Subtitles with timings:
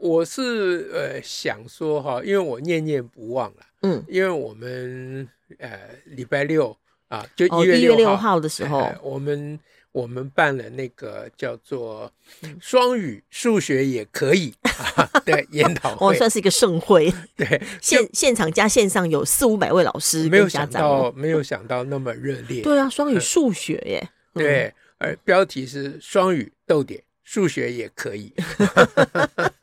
[0.00, 5.28] 我是呃想说哈，因为我念念不忘了，嗯，因为我们
[5.58, 6.76] 呃礼拜六
[7.08, 9.58] 啊，就一月六号，哦、号的时候，呃、我们
[9.90, 12.12] 我们办了那个叫做
[12.60, 14.54] 双语数学也可以
[15.26, 28.32] 的研讨会，哦，算是一个盛会， 对，现现场加线上有四五百位老师，没有想到没有想到那么热烈，对啊，双语数学耶，嗯、对，而标题是双语逗点数学也可以。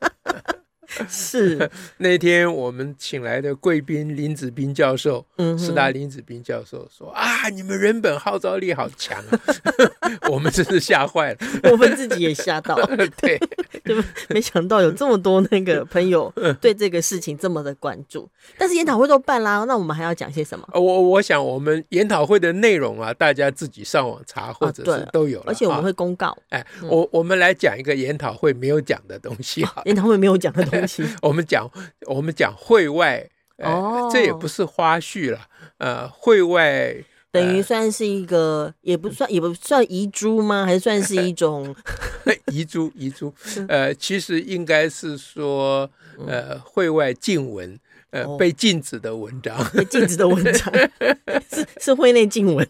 [1.08, 1.70] 是。
[1.98, 9.40] 那天我们请来的贵宾林子斌教授，嗯，师大林子斌教授说啊，你们人本号召力好强啊，
[10.30, 11.38] 我们真是吓坏了，
[11.70, 12.74] 我们自己也吓到，
[13.20, 13.38] 对，
[13.84, 13.96] 对，
[14.28, 18.28] 没想到有这么多那个朋友对这个事情这么的关注。
[18.58, 20.66] 但是研讨会都办啦，那我们还要讲些什么？
[20.74, 26.36] 我我想我们研讨会的内容啊，大家自己上网查或者是都有了，而且我们会公告。
[26.50, 30.85] 哎，我我们来讲一个研讨会没有讲的东西，研讨会没有讲的东西。
[31.22, 31.70] 我们讲，
[32.06, 35.40] 我们讲会外，哦，这也不是花絮了，
[35.78, 36.96] 呃，会外
[37.32, 40.64] 等于算是一个，也不算，也不算遗珠吗？
[40.64, 41.74] 还是算是一种
[42.50, 42.90] 遗珠？
[42.94, 43.34] 遗珠？
[43.68, 45.90] 呃，其实应该是说，
[46.26, 47.78] 呃，会外禁文，
[48.08, 50.72] 呃，被禁止的文章，被禁止的文章
[51.52, 52.66] 是是会内禁文，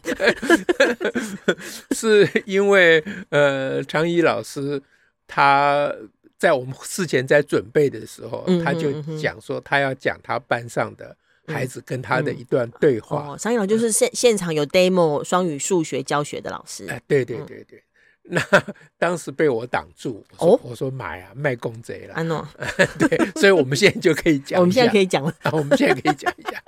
[1.92, 4.82] 是因为呃，常仪老师
[5.28, 5.92] 他。
[6.38, 13.28] 在我们事前在准备的时候，他就讲说他要讲他班上的孩子跟他的一段对话。
[13.28, 16.86] 哦，常仪老就是现现场有 demo 双语数学教学的老师。
[16.88, 17.82] 哎，对对对对，
[18.22, 18.42] 那
[18.98, 20.24] 当时被我挡住。
[20.38, 22.14] 哦，我说买啊，卖公贼了。
[22.14, 22.46] 安诺，
[22.98, 24.58] 对，所以我们现在就可以讲。
[24.60, 25.34] 我们现在可以讲了。
[25.52, 26.62] 我们现在可以讲一下。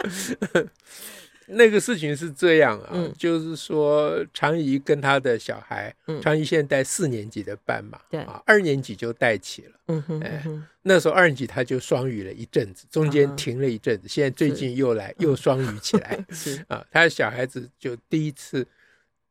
[1.49, 8.21] 那个事情是这样啊，嗯、就是说常怡跟他的小孩，嗯、常怡现在带四年级的班嘛，对。
[8.21, 16.65] 啊，二年级就带起了，嗯哼，嗯哼，哎，那时候二年级他就双语了一阵子，中间停了一阵子，啊、现在最近又来又双语起来， 是。
[16.69, 18.67] 啊，他的小孩子就第一次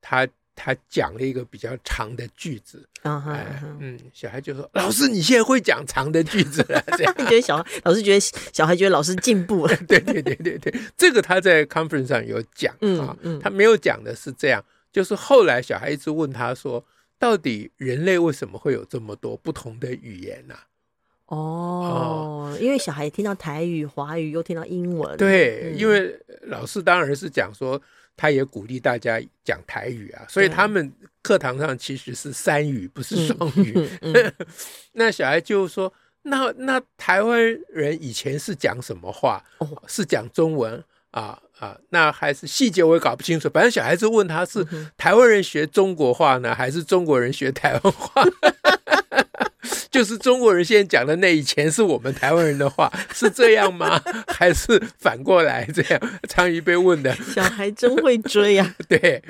[0.02, 0.28] 他。
[0.60, 2.84] 他讲了一个比较长的句子，
[3.80, 6.84] 嗯，小孩就说：“老师，你现在会讲长的句子了。
[6.98, 8.20] ”这样，觉得小孩老师觉得
[8.52, 9.76] 小孩觉得老师进步 了。
[9.88, 16.84] 对对对对对，这个他在 conference 上有讲啊，他没有讲的是这样，就是后来小孩一直问他说
[17.20, 20.56] ：“到底人类为什么会有这么多不同的语言呢？”
[21.28, 25.16] 哦，因为小孩听到台语、华语，又听到英文。
[25.18, 27.80] 对，因为老师当然是讲说。
[28.18, 30.92] 他也鼓励大家讲台语啊，所以他们
[31.22, 33.74] 课堂上其实是三语，不是双语。
[34.02, 34.34] 嗯嗯、
[34.94, 37.40] 那小孩就说：“那那台湾
[37.70, 39.44] 人以前是讲什么话？
[39.60, 41.78] 哦、是讲中文啊啊？
[41.90, 43.48] 那还是细节我也搞不清楚。
[43.54, 44.66] 反正小孩子问他是
[44.98, 48.24] 台湾人学中国话呢，还是中国人学台湾话？”
[49.98, 54.00] 就是中国人现在讲的那以前是我们台湾人的话，是这样吗？
[54.28, 56.00] 还是反过来这样？
[56.30, 58.76] 常仪被问的，小孩真会追呀、啊。
[58.88, 59.24] 对，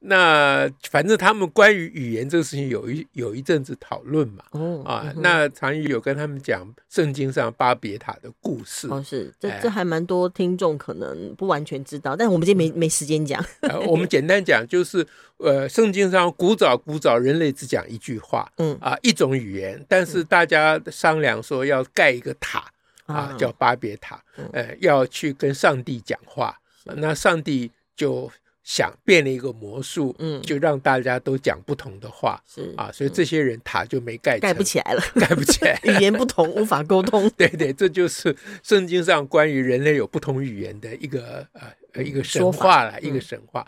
[0.00, 4.42] 那反正他们关于语言这个事情有一有一阵子讨论嘛。
[4.52, 8.88] 哦啊，嗯、那常仪有跟他们讲圣经上巴别塔的故事。
[8.90, 13.44] 哦，是这这还蛮多听众可能不完全知道，但我们今天没没时间讲。
[13.60, 15.06] 呃、我们简单讲，就是
[15.38, 19.65] 呃，圣经上古早古早人类只讲一句话，嗯啊，一种语言。
[19.88, 22.64] 但是大家商量说要盖一个塔
[23.06, 24.22] 啊，叫巴别塔，
[24.52, 26.58] 呃，要去跟上帝讲话。
[26.84, 28.30] 那上帝就
[28.62, 37.30] 想变了一个魔术，嗯，就让大家都讲不同的话，是啊，所以这些人塔就没盖，盖不起来了， 盖不起来， 语言不同，无法沟通。
[37.36, 41.46] 对对，这就是圣经上关于人类有不同语言的一个
[41.92, 43.66] 呃一个神话了，一个神话。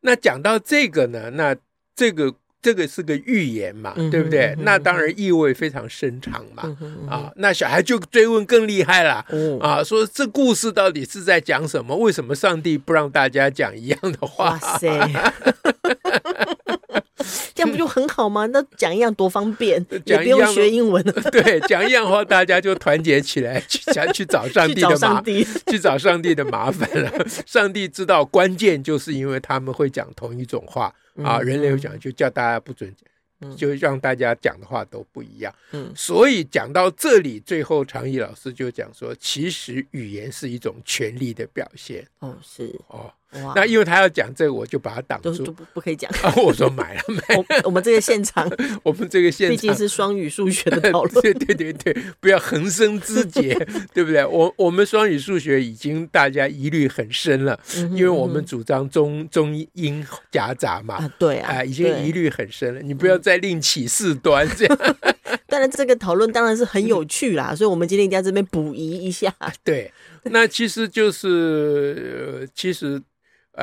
[0.00, 1.56] 那讲到这个呢，那
[1.94, 2.34] 这个。
[2.62, 4.54] 这个是个寓言嘛，对不对？
[4.60, 6.76] 那当然意味非常深长嘛。
[7.08, 9.24] 啊，那小孩就追问更厉害了。
[9.60, 11.96] 啊，说这故事到底是在讲什么？
[11.96, 14.50] 为什么上帝不让大家讲一样的话？
[14.50, 14.88] 哇塞，
[17.54, 18.46] 这样不就很好吗？
[18.46, 21.02] 那讲一样多方便， 也不用学英文。
[21.32, 25.24] 对，讲一样的话，大家就团结起来去想去找上帝的麻烦，
[25.70, 27.10] 去找上帝的麻烦了。
[27.46, 30.92] 上帝知道关键就是因为他们会讲同一种话。
[31.24, 32.94] 啊，人类有讲，就叫大家不准
[33.56, 35.54] 就让大家讲的话都不一样。
[35.72, 42.06] 嗯，所以讲到这里，最后常毅老师就讲说，其实语言是一种权力的表现。
[42.18, 43.10] 哦，是哦。
[43.44, 46.10] 哇那因为他要讲这个，我就把他挡住，不不可以讲。
[46.22, 47.44] 啊，我说买了 买了。
[47.62, 48.50] 我我们这个现场，
[48.82, 53.54] 我们这个现场毕竟是双语数学的讨论， 对对对对，不要横生枝节，
[53.94, 54.24] 对不对？
[54.26, 57.58] 我我们双语数学已经大家疑虑很深了，
[57.92, 62.80] 因为我们主张中中英夹杂嘛，啊对啊，已经疑虑很深了。
[62.80, 64.78] 你不要再另起事端这样。
[65.46, 69.32] 当然，这个讨论当然是很有趣啦，所以我们今天一定要这边补遗一下。
[69.62, 69.92] 对，
[70.24, 73.00] 那其实就是其实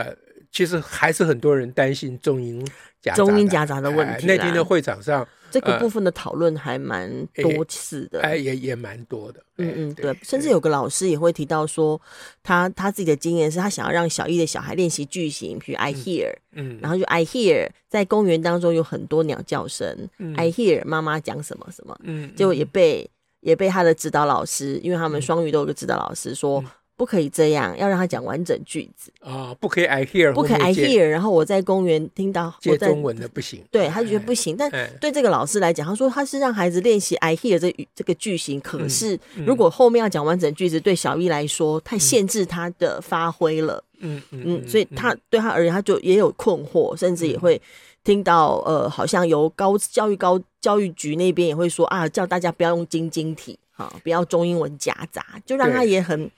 [0.04, 0.16] 呃。
[0.50, 2.66] 其实还是很多人担心中英
[3.14, 4.26] 中英夹杂的问题。
[4.26, 9.44] 那天的会场上，这个部分的讨论还蛮多次的，哎，也也蛮多的。
[9.58, 12.02] 嗯嗯，对，甚至有个老师也会提到说，
[12.42, 23.08] 他他自己的经验是他想要让小一的小孩练习句型，比如 I hear，嗯，然后就 I hear，在公园当中有很多鸟叫声，I hear 妈妈讲什么什么，嗯，结果也被
[23.42, 26.64] 也被他的指导老师，因为他们双语都有个指导老师说。
[26.98, 29.56] 不可以这样，要让他讲完整句子啊！
[29.60, 31.06] 不可以 I hear，不可以 I hear。
[31.08, 34.58] 然后我在公园听到接中文的不行，对他就觉得不行。
[34.58, 38.60] 但对这个老师来讲，他说他是让孩子练习 I hear 这这个句型。
[38.60, 43.84] 可是如果后面要讲完整句子，对小一来说太限制他的发挥了。
[44.00, 47.62] 嗯嗯，所以他对他而言，他就也有困惑，甚至也会
[48.04, 53.58] 听到呃，好像由高教育高教育局那边也会说啊，叫大家不要用晶晶体。
[53.78, 56.30] 好，不要中英文夹杂，就让他也很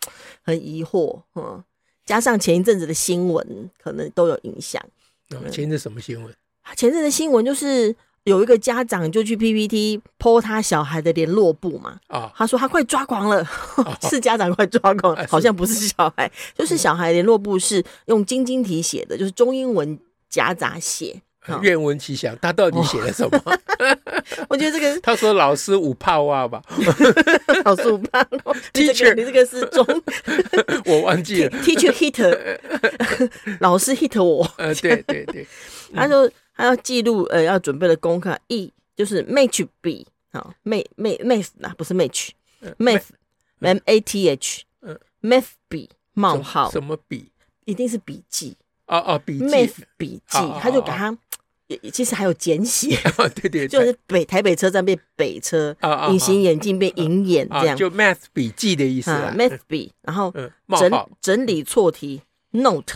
[0.44, 1.63] 很疑惑，嗯，
[2.06, 4.83] 加上前一阵子的新闻，可能都有影响。
[5.50, 6.36] 前一阵什么新闻？
[6.75, 7.95] 前阵的新闻就是
[8.25, 13.47] 有一个家长就去 PPT po 他小孩的联络簿嘛，啊，他说他快抓狂了，
[14.01, 19.97] 是家长快抓狂，好像不是小孩，就是小孩联络簿是用晶晶体写的，就是中英文
[20.30, 21.21] 夹杂写。
[21.62, 23.41] 愿闻其详，他到底写了什么？
[24.50, 26.62] 我觉得这个， 他说老师五帕哇吧，
[27.65, 28.24] 老师五帕。
[28.74, 29.86] Teacher，你这个是中，
[30.86, 31.50] 我忘记了。
[31.62, 32.59] Teacher hit，
[33.59, 34.50] 老师 hit 我。
[34.57, 35.47] 呃，对对对，
[35.94, 47.31] 他说他要记录呃要准备的功课，E 就是 match B 啊，math math 啊不是 match，math，M A T H，math B 冒号什么笔？
[47.65, 48.56] 一定是笔记。
[48.88, 51.15] 哦哦，笔记，math 笔记，他就给他。
[51.94, 52.98] 其实还有简写，
[53.36, 55.75] 对对， 就是北台北车站变北车，
[56.12, 60.33] 隐形眼镜变隐眼这样，就 math 笔记的意思，math 笔，然后
[60.80, 62.21] 整整理错题
[62.51, 62.95] note，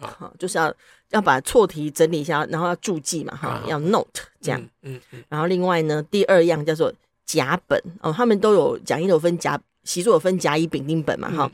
[0.00, 0.72] 啊，就是要
[1.10, 6.92] 要把错题整理一下，然后要注记嘛，哈，要 note 这样，嗯嗯，然后另外呢，第二样叫做
[7.24, 11.50] 甲本哦，他们都有讲义有分甲，习作有分甲乙丙丁本嘛，哈，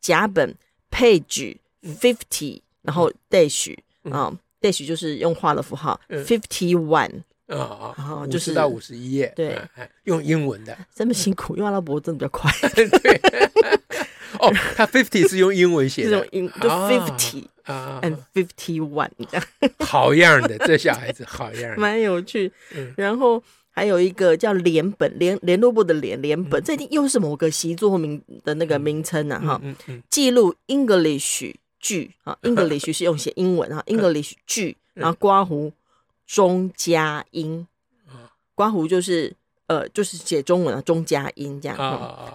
[0.00, 0.52] 甲本
[0.90, 3.76] page fifty，然后 dash
[4.10, 4.32] 啊。
[4.64, 7.10] Dash 就是用画的符号，fifty one
[7.46, 9.60] 啊啊，就是到五十一页，对，
[10.04, 12.50] 用英文的，这么辛苦，用阿拉伯真的比较快。
[12.74, 13.20] 对，
[14.38, 19.46] 哦，他 fifty 是用英文写的， 用英就 fifty 啊，and fifty one 这样，
[19.80, 22.50] 好样的，这小孩子好样，蛮有趣。
[22.96, 29.60] 然后还有一个叫联本联联络部的联联本，这一定又是某个习作名的那个名称呢，哈，
[30.08, 31.52] 记录 English。
[31.84, 35.70] 句啊，English 是用写英文啊， English 句，然后刮胡
[36.26, 37.66] 中加音，
[38.54, 39.34] 刮胡就是
[39.66, 41.76] 呃，就是写中文啊，中加音这样，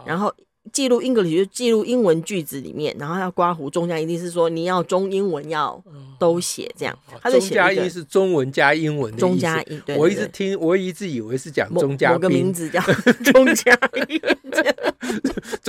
[0.05, 0.31] 然后。
[0.71, 5.81] 记录 English 就记录英文句子里面，然后要刮胡中加，一定是说你要中英文要
[6.19, 6.95] 都写这样。
[7.21, 9.81] 他中加音是中文加英文的中加音。
[9.97, 12.11] 我一直听，我一直以为是讲中加。
[12.11, 12.79] 某个名字叫
[13.33, 13.73] 中加
[14.09, 14.21] 音。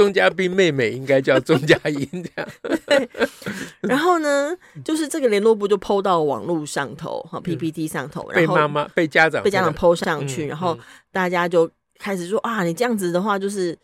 [0.00, 3.08] 中加兵妹妹应该叫钟嘉音这样。
[3.82, 10.78] 然后呢，就是这个联络部就 PO 到网络上头，哈 PPT 上头，被妈妈被家长被家长 PO 上去，然后
[11.12, 13.76] 大家就开始说啊，你这样子的话就是。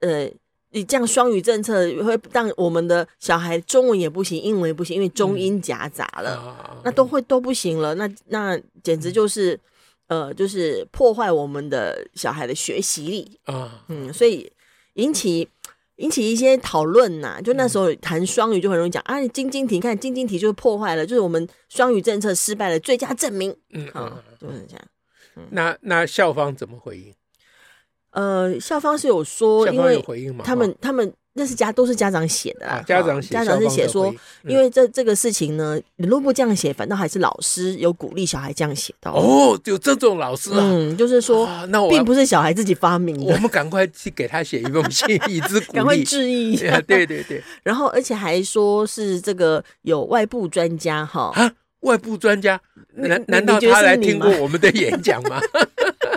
[0.00, 0.30] 呃，
[0.70, 1.74] 你这样双语政策
[2.04, 7.96] 会让我们的小孩中文也不行，英文也不行，因为中英夹杂了，嗯、那都会都不行了。
[7.96, 9.58] 那那简直就是，
[10.06, 13.82] 呃，就是破坏我们的小孩的学习力啊。
[13.88, 14.48] 嗯，所以
[14.98, 15.48] 引起
[15.96, 17.40] 引起一些讨论呐。
[17.42, 23.56] 就那时候谈双语就很容易讲、嗯、啊，晶晶体，你看晶晶体就是破坏了，就是我们双语政策失败的最佳证明。
[23.70, 24.84] 嗯啊，就是这样。
[25.36, 27.14] 嗯、那那校方怎么回应？
[28.10, 30.02] 呃，校方是有说，因为
[30.42, 34.12] 他们他们那是家都是家长写的啦，家长家长是写说，
[34.44, 51.32] 因为这这个事情呢，如果不这样写，反倒还是老师有鼓励小孩这样写的哦，有这种老师啊，嗯，就是说，那我并不是小孩自己发明的，我们赶快去给他写一封信， 以资鼓励，赶快致意对 对对， 然后而且还说是这个有外部专家哈，
[51.80, 52.60] 外部专家，
[52.94, 55.40] 难你难道他来听过我们的演讲吗？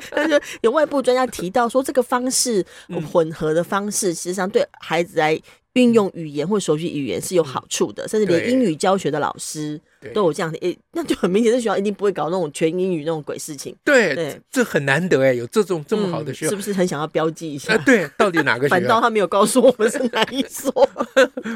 [0.12, 2.66] 他就有外部专家提到说，这个方式
[3.12, 5.40] 混合的方式，实际上对孩子来
[5.74, 9.80] 运用语言或熟悉语言是有好处的，甚至连英语教学的老师
[10.14, 10.58] 都有这样的。
[10.60, 13.74] 诶， 那就很明显，这学校一定不会搞那种全英语那种鬼事情。
[13.86, 17.78] 对对，这很难得哎，有这种这么好的学校，是不是很想要标记一下？
[17.86, 18.76] 对，到底哪个学校？
[18.76, 20.74] 反倒他没有告诉我们是哪一所。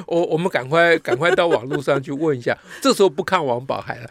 [0.08, 2.58] 我我们赶快赶快到网络上去问一下。
[2.82, 4.10] 这时候不看王宝海了。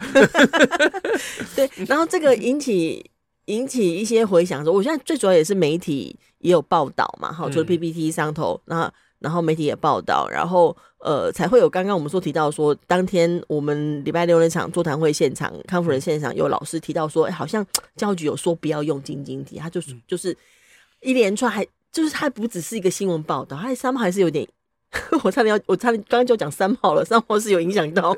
[1.55, 3.09] 对，然后这个引起。
[3.45, 20.35] 引起一些回响说，我现在最主要也是媒体也有报道嘛，哈，就是 PPT 上头，然后然后媒体也报道，然后呃才会有刚刚我们说提到说，当天我们礼拜六那场座谈会现场，conference 现场有老师提到说，哎，好像 教育局有说不要用晶晶体，他就是就是
[21.01, 24.47] 一连串还就是他不只是一个新闻报道，他三号还是有点。
[25.23, 28.15] 我差点要，我差点刚刚就讲三炮了，三炮是有影响到。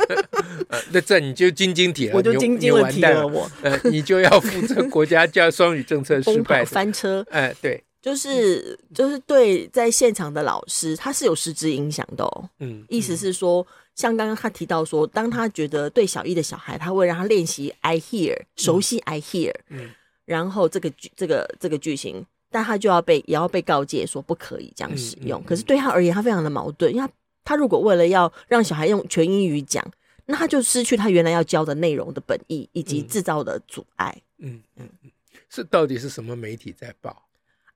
[0.68, 7.24] 呃，那这你就晶晶体了，我就晶晶了体了，我呃，你就要负责国家教双语政策失败翻车。
[7.30, 12.48] 哎、呃，对，就是就是对在现场的老师，他是有实质影响的哦。
[12.60, 19.90] 嗯，意思是说，像刚刚他提到说，当他觉得对小一的小孩，他会让他练习 I hear，熟悉 I hear，嗯，
[20.24, 22.24] 然后这个句这个这个句型。
[22.50, 27.12] 但他就要被也要被告诫说不可以这样使用，嗯嗯嗯、可是对他而言，他非常的矛盾，因为他
[27.44, 29.84] 他如果为了要让小孩用全英语讲，
[30.26, 34.16] 那他就失去他原来要教的内容的本意，以及制造的阻碍。
[34.38, 35.10] 嗯嗯嗯，
[35.48, 37.22] 是到底是什么媒体在报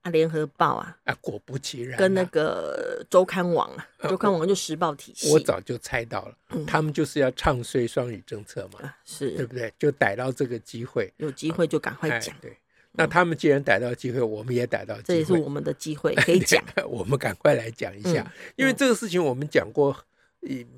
[0.01, 0.09] 啊？
[0.09, 0.97] 联合报啊？
[1.05, 5.31] 啊，果不其然、啊，跟那个周刊网啊，周刊网就时报体系。
[5.31, 9.73] 我早就猜到了，嗯、他们就是要唱衰双语政策嘛，啊、是对不对？
[9.79, 12.35] 就逮到这个机会，有机会就赶快讲。
[12.35, 12.57] 哎、对。
[12.93, 16.61] 那他们既然逮到机会，我们也逮到机会，这也是我们的机会， 可以讲。
[16.89, 19.95] 我们赶快来讲一下，嗯、因为这个事情我们讲过，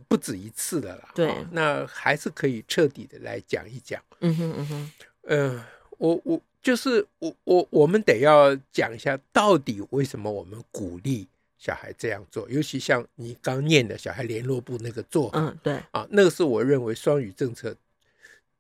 [0.08, 1.10] 不止一次的了。
[1.16, 4.00] 对、哦，那还是可以彻底的来讲一讲。
[4.20, 4.92] 嗯哼嗯哼，
[5.24, 5.66] 嗯、呃，
[5.98, 11.28] 我我就是我我我们得要讲一下，到底为什么我们鼓励
[11.58, 12.48] 小孩这样做？
[12.48, 17.76] 尤其像你刚念的小孩联络部那个做法，嗯，对，啊，那个是我认为双语政策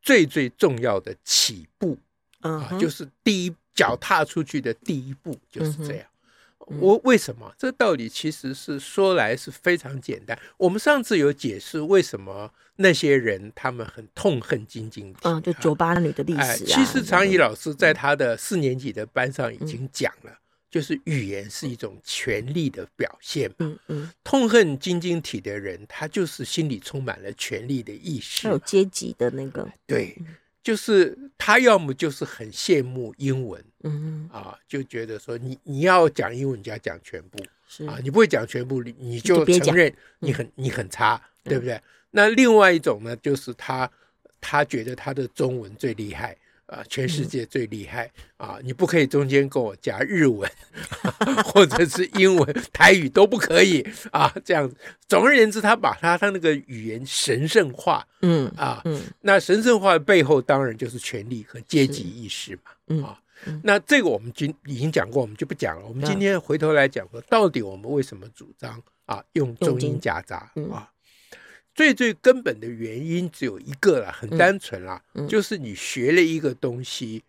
[0.01, 2.00] 最最重要的起步。
[2.43, 6.05] 啊，就是第一脚踏出去的第一步就是这样。
[6.79, 7.53] 我为什么？
[7.57, 10.38] 这道理其实是说来是非常简单。
[10.55, 15.19] 我们上次有解释为什么那些人他们很痛恨晶晶体。
[15.23, 16.63] 嗯，就酒吧女的历史。
[16.63, 20.31] 其实常怡老师在他的四年级的班上已经讲了，
[20.71, 23.55] 就是语言是一种权力的表现嘛。
[23.59, 24.12] 嗯嗯。
[24.23, 28.47] 痛恨晶晶体的人，他就是心里充满了权力的意识。
[28.47, 29.67] 还有阶级的那个。
[29.85, 30.17] 对。
[30.63, 41.79] 就是他要么就是很羡慕英文，嗯啊，就觉得说你你要讲英文，你就要讲全部，是啊，你不会讲全部，你就承认你很你很差，对不对？
[42.12, 43.89] 那另外一种呢，就是他
[44.39, 46.38] 他觉得他的中文最厉害。
[46.74, 48.58] 啊，全世界最厉害啊！
[48.63, 50.50] 你不可以中间跟我夹日文，
[51.46, 54.34] 或者是英文、台语都不可以啊！
[54.44, 54.75] 这样子，
[55.08, 63.20] 总而言之，他把他他那个语言神圣化，嗯啊，嗯，那神圣化的背后当然就是权力和阶级意识嘛，嗯啊，
[63.62, 65.88] 那这个我们今已经讲过，我们就不讲了。
[65.88, 70.89] 我们今天回头来讲说，到底我们为什么主张啊用中英夹杂啊？
[71.75, 77.24] 最最根本的原因只有一个了，很单纯啦，就是你学了一个东西，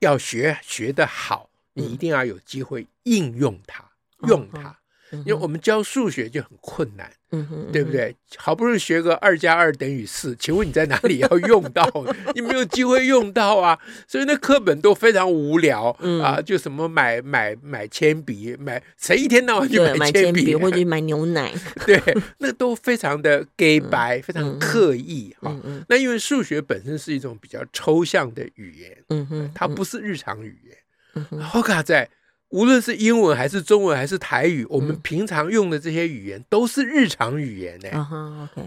[0.00, 3.82] 要学学得好，你一定要有机会应用它，
[4.20, 4.78] 嗯、用它。
[5.24, 8.14] 因为我们教数学就很困难，嗯哼，对不对？
[8.36, 11.88] 好不容易学个二加二等于四， 请问你在哪里要用到？
[12.34, 16.22] 你没有机会用到啊，所以那课本都非常无聊，嗯。
[16.22, 21.52] 啊，就什么买买买铅笔，买谁一天到晚就买铅笔，或者买牛奶，
[21.86, 22.00] 对，
[22.38, 25.54] 那都非常的假掰，非常刻意哈。
[25.88, 32.08] 那因为数学本身是一种比较抽象的语言，嗯哼，它不是日常语言，好卡在。
[32.50, 37.90] 无论是英文还是中文还是台语，我们平常用的这些语言都是日常语言呢。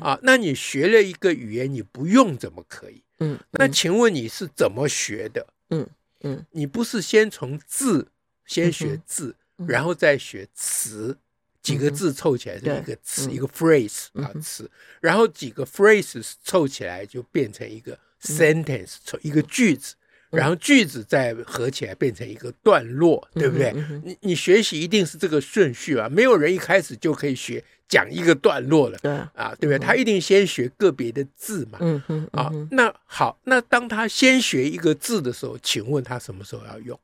[0.02, 3.02] 啊，那你学了一个语言，你不用怎么可以？
[3.20, 5.48] 嗯，那请问你是怎么学的？
[5.70, 5.88] 嗯
[6.22, 8.08] 嗯，你不是先从字
[8.46, 11.18] 先学字，然后再学词，
[11.62, 14.70] 几个字凑起来是一个词，一个 phrase 啊词，
[15.00, 19.96] 然后几个 phrases 凑起来就变成一个 sentence，一个句子。
[20.32, 23.74] 然后句子再合起来变成一个段落，嗯、对不对？
[24.04, 29.80] 你你学习一定是这个顺序啊，没有人一开始就可以学讲一个段落了，对啊，对不对？
[29.80, 37.00] 他一定先学个别的字嘛，嗯嗯啊，那好，那当他先学一个字的时候，请问他什么时候要用？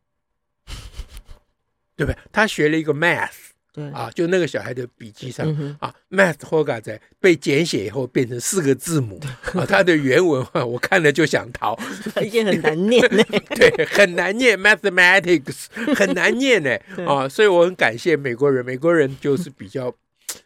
[1.97, 2.17] 对不对？
[2.31, 9.19] 他学了一个 math，对啊，就那个小孩的笔记上、嗯、啊，math hoga 在被简写以后变成四个字母
[9.53, 11.77] 啊，他的原文我看了就想逃，
[12.23, 13.21] 已经很难念呢。
[13.53, 16.71] 对，很难念 mathematics 很难念呢
[17.05, 19.93] 啊，所以我很感谢美国人，美国人就是比较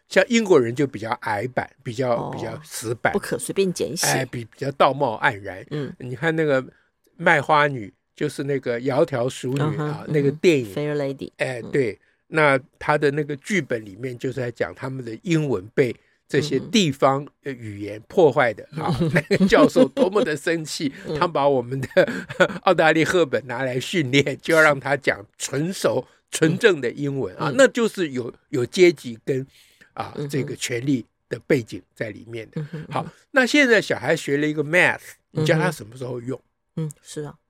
[0.08, 5.64] 像英国人就比较矮板，比较、哦、比较死板，不可随便简写，哎，比比较道貌岸然。
[5.70, 6.64] 嗯，你看那个
[7.16, 11.96] 卖花女，就是那个窈窕淑女、嗯、啊，那个电影 Fair Lady，哎，对。
[12.30, 15.94] 那他的那个剧本里面就是在讲他们的英文被
[16.28, 21.88] 这些地方语言破坏的 啊，那 个教授多么的生气， 他把我们的
[22.62, 29.44] 澳大利·赫本拿来训练，就要让他讲纯熟纯正的英文啊，那就是有有阶级跟
[29.92, 32.64] 啊这个权力的背景在里面的。
[32.90, 35.00] 好，那现在小孩学了一个 math，
[35.32, 36.40] 你教他什么时候用？
[36.76, 37.34] 嗯，是啊，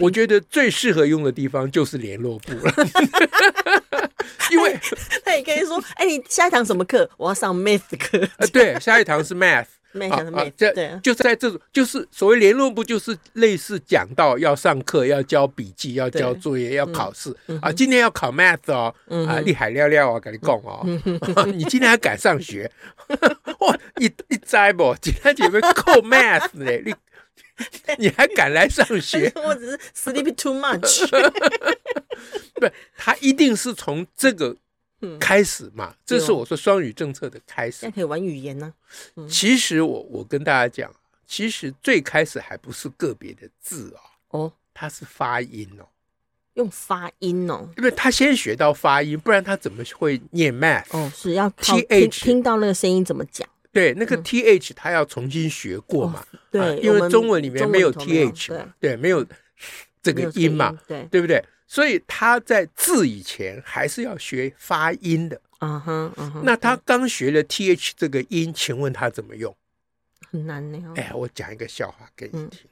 [0.00, 2.74] 我觉得最适合用的地方就是联络部了，
[4.50, 4.78] 因为
[5.24, 7.08] 他也可以说：“哎，你下一堂什么课？
[7.16, 17.70] 我要上 math 课。”呃，对，下一堂是 math，math， 啊，这就是在这种，就是所谓联络部，就是类似讲到要上课、要交笔记、要交作业、要考试啊。
[17.70, 18.94] 今天要考 math 哦，
[19.28, 20.84] 啊，厉害了了，啊跟你讲哦，
[21.54, 22.70] 你今天还敢上学？
[23.60, 24.94] 哇，你你知不？
[25.00, 26.94] 今天姐妹扣 math 嘞，你。
[27.98, 29.30] 你还敢来上学？
[29.44, 31.06] 我只是 sleep too much。
[32.54, 34.56] 不，他一定是从这个
[35.18, 35.94] 开始嘛。
[36.04, 37.78] 这是我说双语政策的开始。
[37.80, 38.72] 现在可以玩语言呢。
[39.28, 40.94] 其实我我跟大家讲，
[41.26, 43.94] 其实最开始还不是个别的字
[44.28, 45.86] 哦，哦，它是发音哦，
[46.54, 50.84] 用发音哦，因为他先学到发音，不然他怎么会念 math？
[50.90, 53.48] 哦，是要 th 听到那个声音怎么讲。
[53.72, 56.26] 对，那个 th 他要重新学过嘛？
[56.50, 59.24] 对，因为中文里面没有 th 嘛，对，没有
[60.02, 61.42] 这个音嘛，对，对不对？
[61.66, 65.40] 所以他在字以前还是要学发音的。
[65.58, 69.54] 啊哼，那他刚学了 th 这个音，请问他怎么用？
[70.30, 70.94] 很难呢。
[70.96, 72.68] 哎，我讲一个笑话给你听。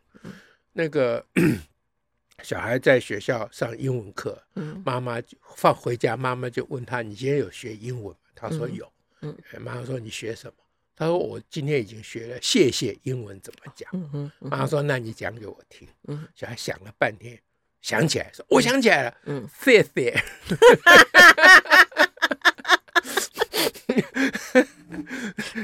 [0.73, 1.25] 那个
[2.43, 4.43] 小孩在学校上英文课，
[4.85, 5.21] 妈妈
[5.57, 8.91] 放回家，妈妈就问他：“你今天有学英文吗？”他说有。
[9.21, 10.55] 嗯，妈妈说：“你学什么？”
[10.99, 17.39] 他说：“我今天已经学了，谢谢英文怎么讲？”嗯嗯，妈妈说：“那你讲给我听。”嗯，小孩想了半天，
[17.81, 20.21] 想起来说：“我想起来了。”嗯，谢谢。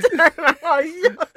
[0.01, 0.89] 这还蛮好笑，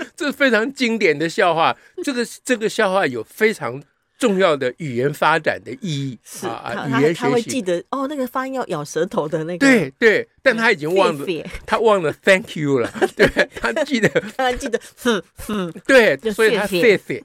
[0.15, 1.75] 这是非常经典的笑话。
[2.03, 3.83] 这个这个笑话有非常。
[4.17, 9.65] 重要的语言发展的意义是啊，语言学习他会记得哦，那个发音要咬舌头的那个。
[9.65, 11.25] 对对，但他已经 忘了，
[11.65, 12.91] 他忘了 thank you 了。
[13.15, 13.27] 对，
[13.61, 14.79] 他记得，他记得
[15.85, 17.23] 对，所以他谢谢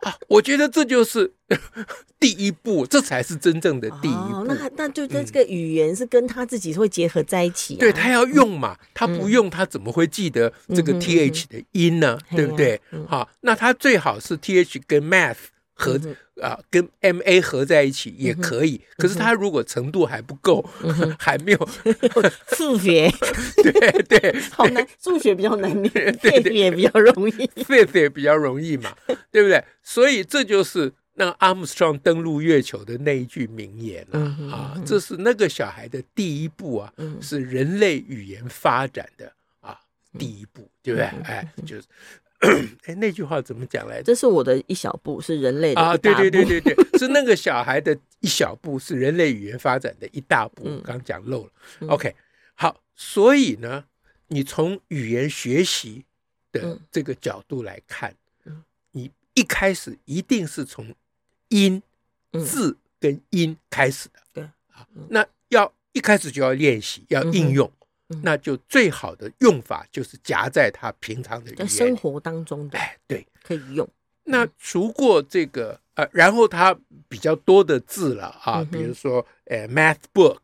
[0.00, 0.14] 啊。
[0.26, 1.32] 我觉得这就是
[2.18, 4.44] 第一步，这才是真正的第一步。
[4.48, 7.76] 那那就这个语言是跟他自己会结合在一起。
[7.76, 12.18] 对，他要用嘛，他不用他怎么会记得这个 th 的音呢？
[12.34, 12.80] 对不对？
[13.06, 15.36] 好，那他最好是 th 跟 math。
[15.74, 15.98] 合
[16.42, 20.64] 啊，跟 M A 合在一起也可以，可是他如果程度还不够，
[21.18, 21.68] 还没有
[22.56, 23.08] 数学，
[23.62, 28.92] 对 对，好难，数学比较难念，对对也比较容易，对对比较容易嘛，
[29.30, 29.62] 对不对？
[29.82, 39.78] 所以这就是那个阿姆斯特朗登陆月球的那一句名言了啊，这是那个小孩的第一步啊，是人类语言发展的啊
[40.18, 41.06] 第一步，对不对？
[41.24, 41.84] 哎，就是。
[42.86, 44.02] 哎，那句话怎么讲来着？
[44.02, 45.96] 这是我的一小步，是人类的啊！
[45.96, 50.80] 对对对对对，是那个小孩的一小步，是人类语言发展的一大步。
[50.82, 51.50] 刚讲漏了。
[51.86, 52.14] OK，
[52.54, 53.84] 好，所以呢，
[54.26, 56.04] 你从语言学习
[56.50, 58.12] 的这个角度来看，
[58.90, 60.92] 你一开始一定是从
[61.48, 61.80] 音、
[62.44, 64.20] 字跟音开始的。
[64.34, 67.70] 对啊，那要一开始就要练习，要应用。
[68.22, 71.68] 那就最好的用法就是夹在他平常的语言。
[71.68, 73.88] 生活当中的，哎，对，可以用。
[74.24, 76.74] 那除过这个呃，然后他
[77.08, 80.38] 比较多的字了啊，比如说呃，math book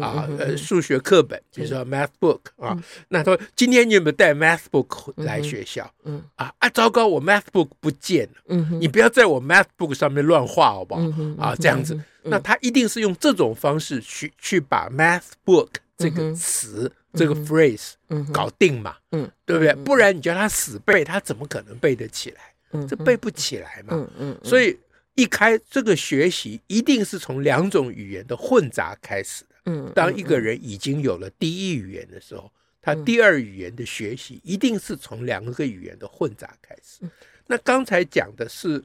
[0.00, 2.78] 啊，呃，数学课本，比如说 math book 啊。
[3.08, 5.90] 那他说今天你有没有带 math book 来学校？
[6.04, 6.22] 嗯。
[6.36, 8.42] 啊啊，糟糕，我 math book 不见了。
[8.48, 11.00] 嗯，你不要在我 math book 上面乱画，好不好？
[11.38, 15.68] 啊，这样子，那他一定是用这种方式去去把 math book
[16.02, 16.90] 这个词。
[17.14, 17.92] 这个 phrase
[18.32, 19.74] 搞定嘛，嗯，对不对？
[19.84, 22.40] 不然你叫他死背，他怎么可能背得起来？
[22.70, 23.88] 嗯，这背不起来嘛。
[23.90, 24.40] 嗯嗯。
[24.42, 24.74] 所以
[25.14, 29.56] 一开这个学习一定是从两种语言的混杂开始的。
[29.66, 37.04] 嗯，当一个人已经有了第一语言的时候，他第二语言的学习一定是从两个语言的混杂开始。
[37.46, 38.82] 那刚才讲的是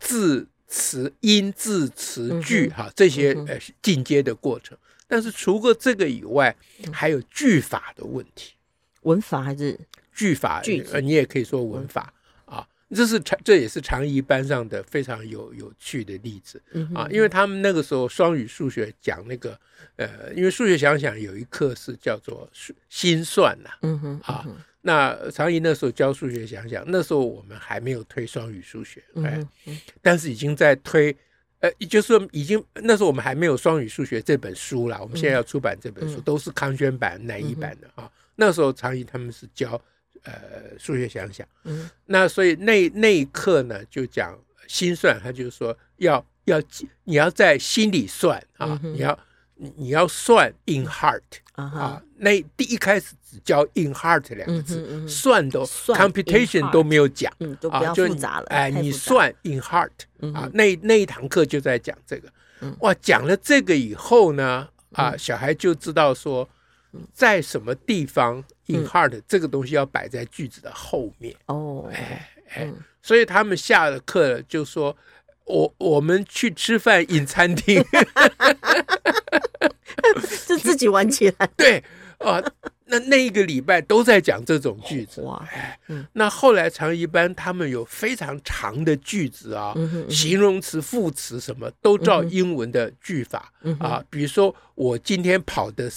[0.00, 4.76] 字词音字词句哈这些呃进阶的过程。
[5.08, 6.54] 但是除过这个以外，
[6.92, 8.52] 还有句法的问题。
[9.02, 9.78] 文法还是
[10.12, 10.60] 句法？
[10.60, 12.12] 句呃，你也可以说文法
[12.44, 12.68] 啊。
[12.94, 16.60] 这是常，这也是常怡班上的非常有有趣的例子
[16.94, 17.08] 啊。
[17.10, 19.58] 因为他们那个时候双语数学讲那个
[19.96, 22.46] 呃，因为数学想想有一课是叫做
[22.90, 24.44] 心算呐，嗯哼啊。
[24.82, 29.42] 那常怡那时候教数学想想，那时候我们还没有推双语数学，哎，
[30.02, 31.16] 但是已经在推。
[31.60, 35.00] 呃，就是说，已经那时候我们还没有《双语数学》这本书了。
[35.00, 38.04] 我们现在要出版这本书，嗯、都是康轩版、南一版的啊。
[38.04, 39.80] 嗯、那时候常怡他们是教
[40.22, 40.32] 呃
[40.78, 46.62] 数学想想，嗯，那所以那那一刻呢，就讲心算，他就是说要要
[47.04, 49.18] 你要在心里算啊，嗯、你要
[49.76, 51.22] 你要算 in heart。
[51.54, 58.46] 啊，那第一开始只教 in heart 两个字，算都 computation 都没有讲，都比较复杂了。
[58.50, 59.90] 哎，你算 in heart
[60.32, 62.32] 啊，那那一堂课就在讲这个。
[62.78, 66.48] 哇，讲了这个以后呢，啊，小孩就知道说，
[67.12, 71.34] 在什么地方 in heart 这个东西要摆在句子的后面。
[71.46, 74.96] 哦，哎哎，所以他们下了课就说，
[75.44, 77.84] 我我们去吃饭 in 餐厅。
[80.46, 81.82] 就自己玩起来，对
[82.18, 82.42] 啊，
[82.86, 85.20] 那那一个礼拜都在讲这种句子。
[85.22, 85.46] 哇，
[85.88, 89.74] 嗯，那后来长一班他们有非常长的句子啊，
[90.08, 95.90] 形容词、副词什么都照英文的句法啊，比如说我今天跑的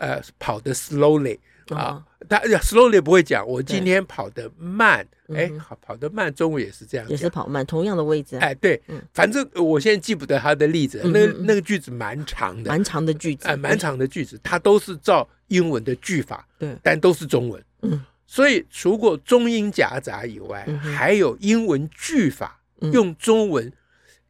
[0.00, 1.38] 呃跑的 slowly。
[1.70, 8.80] 啊，他 slowly 不会讲，我今天跑得慢，哎，好跑得慢，中文也是这样，也是跑慢，同样的位置，哎，对，
[9.12, 22.60] 反正我现在记不得他的例子，那那个句子蛮长的，蛮长的句子，哎，蛮长的句子，它都是照英文的句法，对，但都是中文，嗯，所以除过中英夹杂以外，还有英文句法
[22.92, 23.72] 用中文。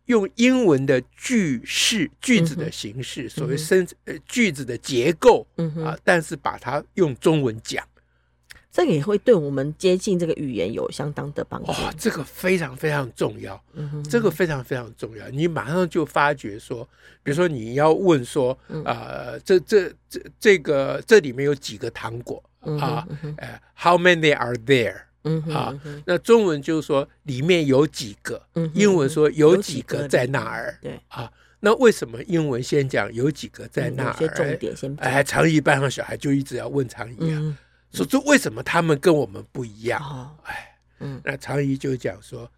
[0.07, 5.47] 用英文的句式、句子的形式，所谓生呃句子的结构，
[5.85, 7.83] 啊，但是把它用中文讲，
[8.71, 11.73] 这个也会对我们接近这个语言有相当的帮助。
[11.73, 13.62] 哦，这个非常非常重要，
[14.11, 15.27] 这个非常非常重要。
[15.31, 16.87] 你马上就发觉说，
[17.23, 23.07] 比如说你要问说，啊，这这这这个这里面有几个糖果啊？
[23.38, 25.05] 呃，How many are there？
[25.25, 25.75] 嗯啊，
[26.07, 28.41] 那中文就是说里面有几个，
[28.75, 31.01] 英文说有几个在那儿，对。
[31.09, 34.29] 啊，那为什么英文先讲有几个在那儿？
[34.29, 37.59] 重点先哎，长仪班上小孩就一直要问长仪啊，
[37.93, 40.37] 说这为什么他们跟我们不一样？
[40.45, 42.51] 哎，嗯，那长仪就讲说，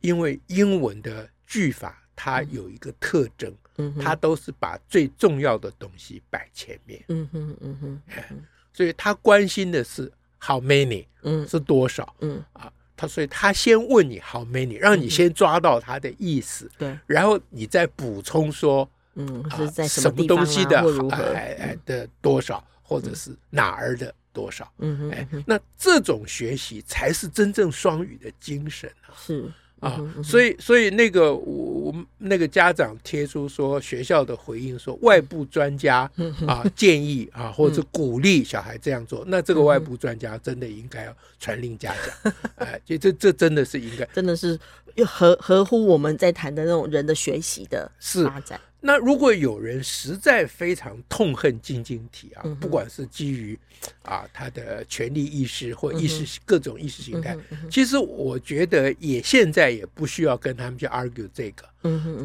[0.00, 8.30] 因为英文的句法它有一个特征，嗯，它都是把最重要的东西摆前面，嗯哼嗯哼，哎
[8.72, 10.10] 所以他关心的是。
[10.46, 11.06] How many？
[11.22, 12.14] 嗯，是多少？
[12.20, 20.80] 嗯啊，他所以他先问你 How many，让你先抓到他的意思，对，然后你再补充说，嗯，是在什么东西的
[21.12, 24.70] 哎哎的多少，或者是哪儿的多少？
[24.78, 29.16] 嗯哎，那这种学习才是真正双语的精神啊！
[29.16, 29.50] 是。
[29.84, 36.10] 啊，所以所以那个我我那个家长贴出说，学校的回应说，外部专家
[36.46, 44.58] 啊建议啊或者鼓励小孩这样做，那这个外部专家真的应该要传令家长， 哎，这这这真的是应该，真的是
[45.06, 47.90] 合合乎我们在谈的那种人的学习的
[48.24, 48.58] 发展。
[48.86, 53.58] 那如果有人实在非常痛恨晶晶体啊，不管是基于
[54.02, 57.34] 啊他的权利意识或意识各种意识形态，
[57.70, 61.64] 其实我觉得也现在也不需要跟他们去 argue 这个，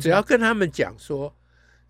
[0.01, 1.33] 只要跟他们讲说，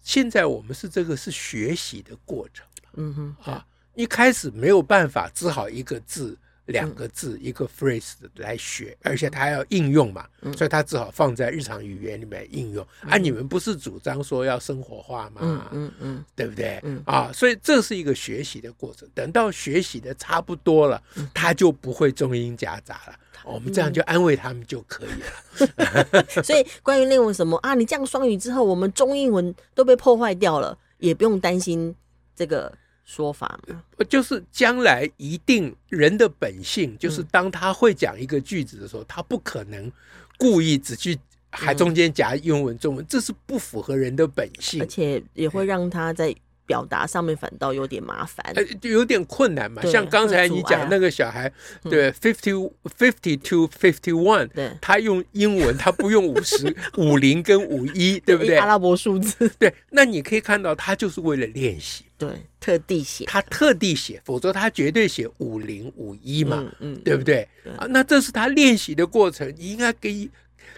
[0.02, 6.38] 现在我们是这个是学习的过程，嗯哼，啊，一开始没有办法只好一个字。
[6.70, 12.86] 两个字一个 phrase 来学，而且他要应用嘛，所以他只好放在日常语言里面应用。
[13.02, 15.42] 啊，你们不是主张说要生活化吗？
[15.42, 16.82] 嗯嗯嗯，对不对？
[17.06, 19.08] 啊，所以这是一个学习的过程。
[19.14, 21.02] 等到学习的差不多了，
[21.34, 23.16] 他就不会中英夹杂了。
[23.44, 26.16] 我们这样就安慰他们就可以了。
[26.44, 31.96] 所以关于那种什么啊，你这样双语之后，我们中英文都被破坏掉了，也不用担心
[32.36, 32.72] 这个。
[33.10, 39.92] 说法嘛，就是将来一定人的本性，就是当他会讲一个句子的时候，他不可能
[40.38, 41.18] 故意只去
[41.50, 46.36] 还中间夹英文、中文，这是不符合人的本性，而且也会让他在。
[46.70, 49.82] 表达上面反倒有点麻烦，呃，就有点困难嘛。
[49.88, 58.56] 像刚才你讲那个小孩，对，fifty fifty two fifty one，对，他用英文，他不用五十五零跟五一，对不对？
[58.62, 59.74] 阿拉伯数字，对。
[59.90, 62.30] 那你可以看到，他就是为了练习，对，
[62.60, 67.48] 特地写，他特地写，否则他绝对写五零五一嘛，嗯，对不对？
[67.78, 70.30] 啊，那这是他练习的过程，你应该给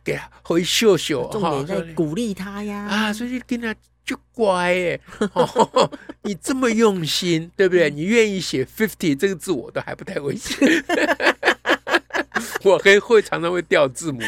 [0.03, 3.75] 给他回秀秀，重点在鼓励他呀，啊，所以跟他。
[4.03, 4.99] 就乖哎，
[5.33, 5.89] 哦，
[6.23, 7.87] 你这么用心，对不对？
[7.89, 10.55] 你愿意写 fifty 这个字，我都还不太会写。
[12.65, 14.19] 我还会常常会掉字母、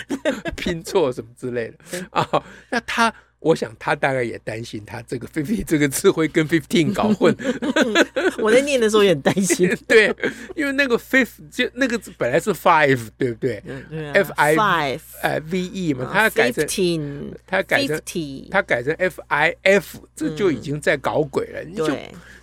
[0.56, 2.44] 拼错什么之类的啊。
[2.70, 3.14] 那他。
[3.44, 7.36] 我想他大概也担心，他这个 fifty 这个字会跟 fifteen 搞混。
[8.40, 9.70] 我在念的时候也很担心。
[9.88, 10.14] 对，
[10.56, 13.62] 因为那个 fifth 就那个字本来是 five，对不对？
[13.90, 18.02] 对啊、F I five 呃 V E 嘛，他改成 fifteen，他改成
[18.50, 21.62] 他改成 F I F，这就已经在搞鬼了。
[21.64, 21.88] 你就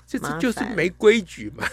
[0.06, 1.66] 这这就是没规矩嘛。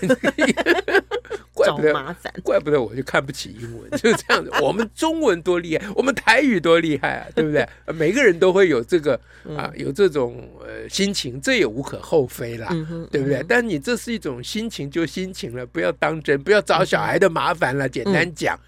[1.74, 4.52] 怪不得麻烦，怪不得我就看不起英文， 就是这样子。
[4.62, 7.68] 我们中文多厉害，我们台语多厉害啊， 对不对？
[7.94, 9.20] 每个人都会有这个
[9.56, 12.68] 啊，有这种呃心情，这也无可厚非啦，
[13.12, 13.44] 对不对？
[13.48, 17.88] 但你这是一种心情，就心情了，不要当真，不要找小孩的麻烦了。
[17.88, 18.60] 简单讲，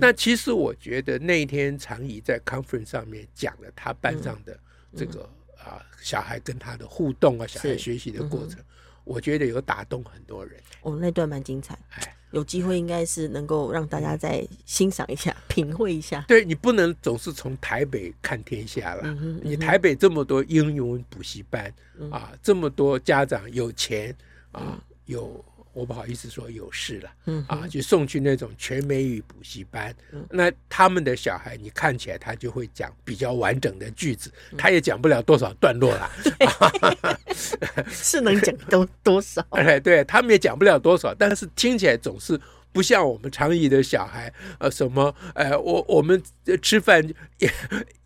[0.00, 4.58] 那其实我觉得那一天常怡在 conference 上面讲了他班上的
[4.96, 8.58] 这个啊小孩跟他的互动啊，小孩学习的过程，
[9.04, 10.54] 我觉得有打动很多人。
[10.82, 11.78] 哦，那段蛮精彩。
[11.90, 12.16] 哎。
[12.32, 16.24] 有机会应该是能够让大家再欣赏一下、 品味一下。
[16.28, 19.02] 对，你不能总是从台北看天下了。
[19.04, 24.14] 嗯嗯、你台北这么多英语补习班、嗯、啊，这么多家长有钱
[24.50, 25.44] 啊，嗯、有。
[25.72, 36.10] 我不好意思说有事了，嗯啊，就送去那种全美语补习班，嗯，那他们的小孩，你看起来他就会讲比较完整的句子，他也讲不了多少段落了，
[37.90, 39.44] 是能讲多多少？
[39.50, 42.40] 哎，对他们也讲不了多少，但是听起来总是。
[42.72, 46.20] 不像我们常仪的小孩，呃，什么，呃，我我们
[46.62, 47.06] 吃饭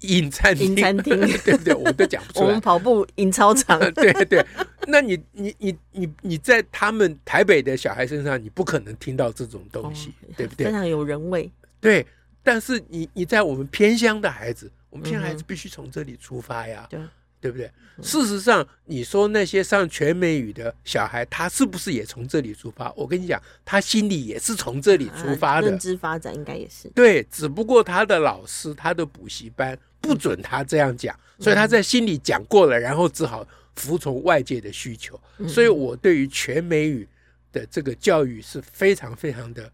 [0.01, 1.73] 饮餐厅，饮餐厅，对不对？
[1.75, 2.47] 我们都讲不出来。
[2.47, 4.45] 我们跑步饮操场， 对对。
[4.89, 10.67] 那你你你你你在他们台北的小孩身上，你不可能听到这种东西，哦、对不对？
[10.67, 11.51] 非常有人味。
[11.81, 12.07] 对，
[12.43, 16.87] 但是你你在我们偏乡的孩子，我们偏乡孩子必须从这里出发呀。
[16.91, 17.01] 对。
[17.47, 17.71] 对不对？
[18.03, 22.93] 事实上，你说那些上全美语的小孩，他是不是也从这里出发？
[22.97, 25.71] 我跟你讲，他心里也是从这里出发的。
[25.71, 26.89] 认知发展应该也是。
[26.89, 35.19] 对，只不过他的老师、他的补习班不准他这样讲，所以他在心里讲过了，然后只好服从外界的需求。
[35.49, 37.09] 所以我对于全美语
[37.53, 39.71] 的这个教育是非常非常的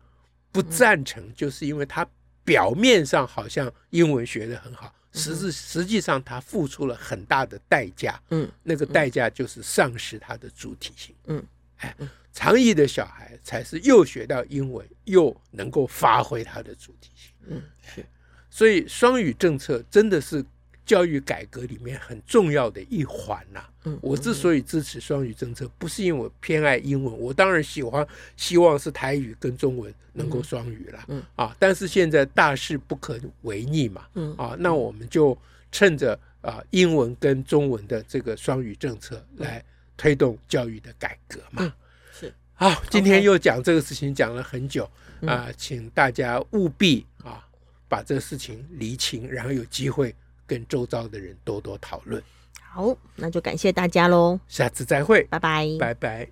[0.52, 2.06] 不赞成，就是因为他
[2.44, 4.94] 表面上好像英文学的很好。
[5.12, 8.20] 实质实际上，他付出了很大的代价。
[8.31, 11.14] 嗯，那个代价就是丧失他的主体性。
[11.27, 11.44] 嗯，
[11.79, 11.94] 哎，
[12.33, 17.33] 长义的小孩才是又学到英文，又能够发挥他的主体性。
[17.48, 17.62] 嗯，
[17.94, 18.05] 是。
[18.51, 20.44] 所以双语政策真的是。
[20.92, 23.70] 教育改革里面很重要的一环呐、啊。
[23.85, 31.02] 嗯，我之所以支持双语政策，不是因为我偏爱英文，我当然喜欢，希望是台语跟中文能够双语了。
[31.09, 34.07] 嗯啊，但是现在大势不可违逆嘛。
[34.16, 35.37] 嗯啊，那我们就
[35.70, 39.64] 趁着啊英文跟中文的这个双语政策来
[39.96, 41.62] 推动教育的改革嘛。
[41.64, 41.72] 嗯、
[42.12, 42.35] 是。
[42.52, 44.87] 好，今天又讲这个事情讲了很久
[45.22, 47.48] 啊，请大家务必啊
[47.88, 50.14] 把这个事情厘清，然后有机会。
[50.46, 52.22] 跟周遭的人多多讨论。
[52.61, 56.20] 好，那就感谢大家喽，下次再会，拜拜，拜拜。